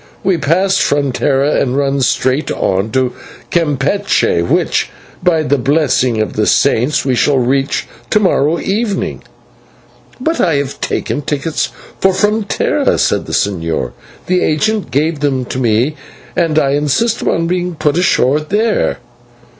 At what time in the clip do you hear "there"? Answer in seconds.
18.39-18.97